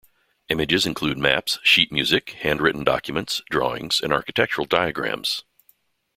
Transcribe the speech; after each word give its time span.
Images 0.49 0.83
include 0.87 1.19
maps, 1.19 1.59
sheet 1.61 1.91
music, 1.91 2.31
handwritten 2.39 2.83
documents, 2.83 3.43
drawings 3.51 4.01
and 4.01 4.11
architectural 4.11 4.65
diagrams. 4.65 5.43